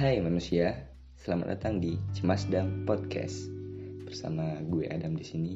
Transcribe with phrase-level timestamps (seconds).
[0.00, 0.88] Hai manusia,
[1.20, 3.52] selamat datang di Cemasdam Podcast
[4.08, 5.54] bersama gue Adam di sini.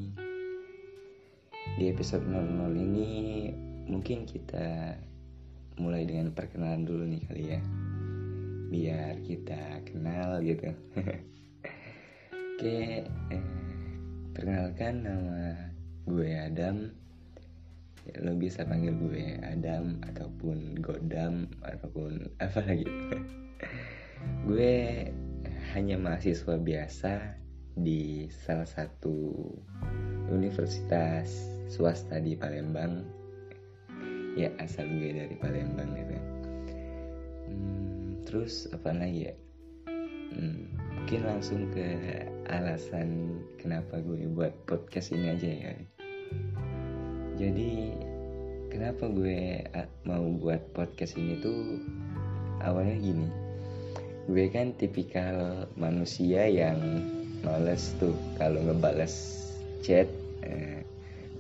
[1.81, 3.49] Di episode 00 ini
[3.88, 5.01] mungkin kita
[5.81, 7.60] mulai dengan perkenalan dulu nih kali ya,
[8.69, 10.76] biar kita kenal gitu.
[12.53, 13.45] Oke, eh,
[14.37, 15.72] perkenalkan nama
[16.05, 16.92] gue Adam.
[18.20, 22.84] Lo bisa panggil gue Adam ataupun Godam ataupun apa lagi.
[24.45, 25.09] gue
[25.73, 27.34] hanya mahasiswa biasa
[27.74, 29.34] di salah satu
[30.30, 33.02] universitas swasta di Palembang.
[34.34, 36.16] Ya asal gue dari Palembang gitu.
[37.50, 39.34] Hmm, terus apa lagi ya?
[40.34, 41.87] Hmm, mungkin langsung ke
[42.51, 45.74] alasan kenapa gue buat podcast ini aja ya.
[47.34, 47.95] Jadi
[48.70, 49.62] kenapa gue
[50.07, 51.82] mau buat podcast ini tuh
[52.62, 53.43] awalnya gini
[54.24, 56.78] gue kan tipikal manusia yang
[57.44, 59.44] males tuh kalau ngebales
[59.84, 60.08] chat
[60.44, 60.80] eh,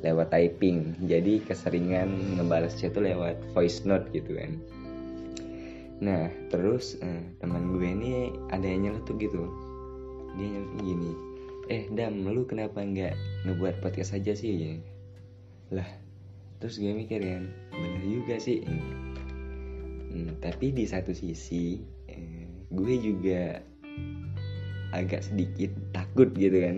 [0.04, 0.92] lewat typing.
[1.08, 4.60] Jadi keseringan ngebales chat tuh lewat voice note gitu kan.
[6.04, 8.12] Nah terus eh, teman gue ini
[8.52, 9.48] ada yang nyeletuk gitu.
[10.36, 11.12] Dia nyeletuk gini
[11.72, 13.16] eh dam lu kenapa nggak
[13.48, 14.52] ngebuat podcast aja sih?
[14.52, 14.74] Ya?
[15.72, 15.88] lah
[16.60, 18.60] terus gue mikir kan bener juga sih.
[20.14, 23.60] Hmm, tapi di satu sisi eh, gue juga
[24.94, 26.76] agak sedikit takut gitu kan.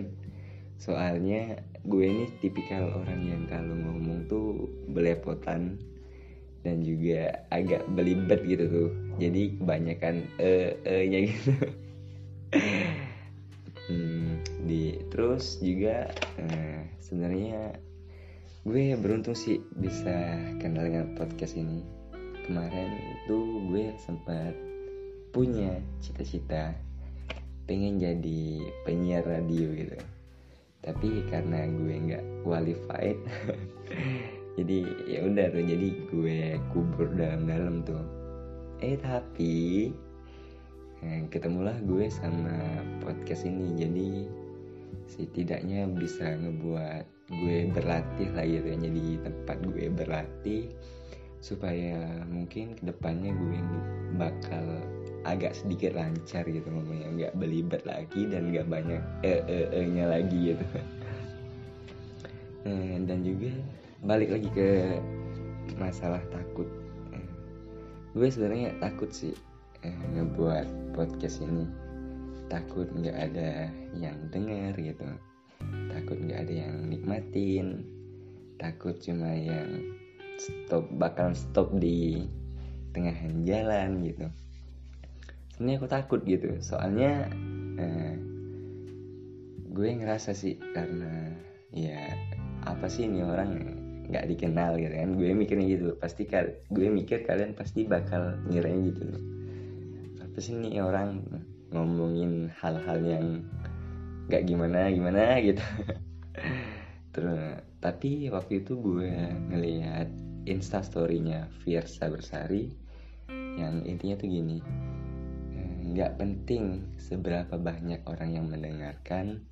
[0.81, 5.77] Soalnya gue ini tipikal orang yang kalau ngomong tuh belepotan
[6.65, 8.89] dan juga agak belibet gitu tuh.
[9.21, 11.53] Jadi kebanyakan e e nya gitu.
[13.87, 17.71] Hmm, di terus juga eh, sebenarnya
[18.67, 21.87] gue beruntung sih bisa kenal dengan podcast ini.
[22.43, 22.99] Kemarin
[23.31, 24.51] tuh gue sempat
[25.37, 25.69] punya
[26.01, 26.73] cita-cita
[27.69, 28.41] pengen jadi
[28.89, 30.01] penyiar radio gitu.
[30.81, 33.21] Tapi karena gue nggak qualified
[34.57, 36.39] jadi ya udah tuh jadi gue
[36.73, 38.01] kubur dalam-dalam tuh.
[38.81, 39.93] Eh tapi
[41.05, 44.09] eh, ketemulah gue sama podcast ini jadi
[45.05, 50.73] setidaknya bisa ngebuat gue berlatih lah gitu jadi tempat gue berlatih
[51.39, 53.59] supaya mungkin ke depannya gue
[54.17, 54.65] bakal
[55.27, 57.07] agak sedikit lancar gitu ngomongnya.
[57.11, 60.65] Nggak belibet lagi dan nggak banyak e e e nya lagi gitu.
[63.07, 63.51] Dan juga
[64.03, 64.69] balik lagi ke
[65.79, 66.67] masalah takut.
[68.15, 69.35] Gue sebenarnya takut sih
[69.85, 71.67] ngebuat podcast ini.
[72.47, 75.05] Takut nggak ada yang dengar gitu.
[75.91, 77.83] Takut nggak ada yang nikmatin.
[78.57, 79.83] Takut cuma yang
[80.37, 82.25] stop bakal stop di
[82.93, 84.25] tengah jalan gitu.
[85.53, 86.57] Sebenarnya aku takut gitu.
[86.61, 87.29] Soalnya
[87.77, 88.15] eh,
[89.73, 91.33] gue ngerasa sih karena
[91.75, 92.13] ya
[92.65, 93.77] apa sih ini orang
[94.07, 95.09] nggak dikenal gitu kan.
[95.17, 95.87] Gue mikirnya gitu.
[95.97, 99.03] Pasti kal gue mikir kalian pasti bakal ngiranya gitu.
[99.03, 99.23] Loh
[100.37, 101.25] apa sih ini orang
[101.73, 103.41] ngomongin hal-hal yang
[104.29, 105.65] nggak gimana gimana gitu.
[107.17, 109.17] Terus tapi waktu itu gue
[109.49, 110.05] ngelihat
[110.47, 112.71] instastorynya Fiersa Bersari
[113.59, 114.57] yang intinya tuh gini
[115.87, 119.43] nggak penting seberapa banyak orang yang mendengarkan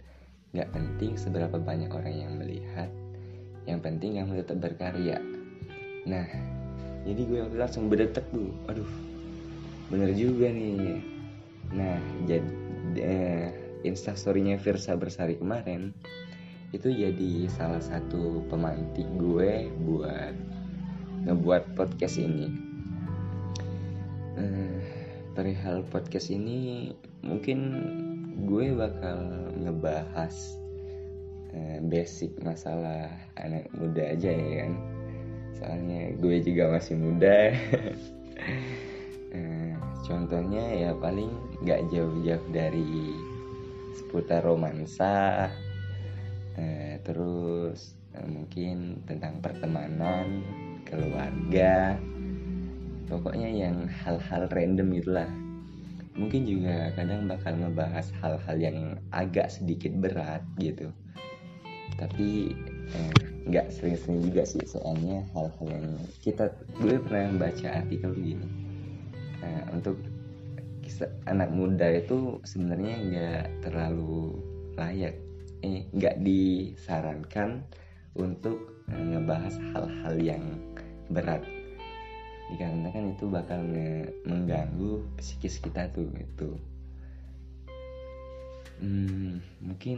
[0.52, 2.92] nggak penting seberapa banyak orang yang melihat
[3.66, 5.18] yang penting kamu tetap berkarya.
[6.06, 6.28] Nah
[7.02, 8.88] jadi gue waktu langsung berdetak tuh aduh
[9.90, 11.02] bener juga nih.
[11.74, 11.98] Nah
[12.30, 12.50] jadi
[13.00, 13.50] eh,
[13.88, 15.96] instastorynya Firsa Bersari kemarin
[16.76, 20.55] itu jadi salah satu pemantik gue buat
[21.26, 22.54] ngebuat podcast ini.
[24.38, 24.78] Eh,
[25.34, 26.94] perihal podcast ini
[27.26, 27.60] mungkin
[28.46, 30.36] gue bakal ngebahas
[31.50, 33.10] eh, basic masalah
[33.42, 34.74] anak muda aja ya kan?
[35.58, 37.38] Soalnya gue juga masih muda.
[39.36, 39.76] Eh,
[40.08, 41.28] contohnya ya paling
[41.60, 43.12] nggak jauh-jauh dari
[43.92, 45.52] seputar romansa
[47.04, 50.40] terus mungkin tentang pertemanan
[50.86, 51.98] keluarga
[53.06, 55.30] pokoknya yang hal-hal random gitulah.
[56.16, 58.78] Mungkin juga kadang bakal ngebahas hal-hal yang
[59.12, 60.90] agak sedikit berat gitu.
[62.00, 62.56] Tapi
[63.46, 65.88] nggak eh, sering-sering juga sih soalnya hal-hal yang
[66.24, 68.48] kita gue pernah baca artikel gini
[69.44, 69.98] eh, untuk
[71.28, 74.40] anak muda itu sebenarnya nggak terlalu
[74.80, 75.18] layak.
[75.66, 77.66] Eh nggak disarankan
[78.16, 80.44] untuk eh, ngebahas hal-hal yang
[81.10, 81.42] berat.
[82.54, 83.66] Dikarenakan itu bakal
[84.30, 86.54] mengganggu psikis kita tuh itu
[88.82, 89.98] hmm, mungkin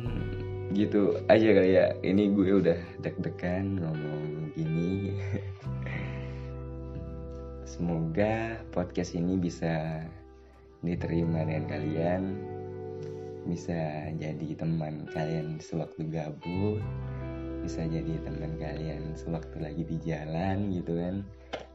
[0.73, 1.85] gitu aja kali ya.
[2.01, 5.17] Ini gue udah deg-degan ngomong gini.
[7.77, 10.01] Semoga podcast ini bisa
[10.81, 12.23] diterima dengan kalian
[13.47, 16.83] bisa jadi teman kalian sewaktu gabut
[17.67, 21.19] bisa jadi teman kalian sewaktu lagi di jalan gitu kan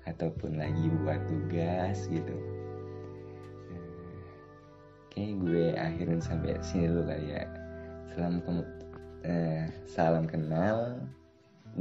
[0.09, 2.33] ataupun lagi buat tugas gitu.
[5.05, 7.45] Oke gue akhirin sampai sini dulu kali ya.
[8.17, 8.41] Salam
[9.29, 10.97] eh, salam kenal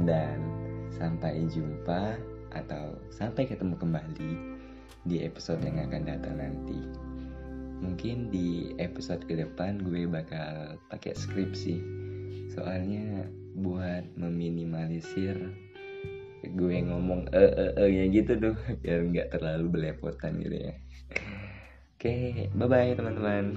[0.04, 0.44] dan
[0.92, 2.20] sampai jumpa
[2.52, 4.32] atau sampai ketemu kembali
[5.08, 6.76] di episode yang akan datang nanti.
[7.80, 11.80] Mungkin di episode ke depan gue bakal pakai skripsi.
[12.52, 15.36] Soalnya buat meminimalisir
[16.42, 20.74] gue ngomong e e e ya gitu tuh biar nggak terlalu belepotan gitu ya.
[21.94, 23.54] Oke bye bye teman-teman